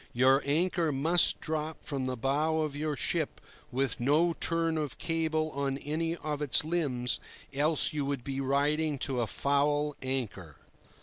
[0.13, 3.39] Your anchor must drop from the bow of your ship
[3.71, 7.19] with no turn of cable on any of its limbs,
[7.53, 10.55] else you would be riding to a foul anchor.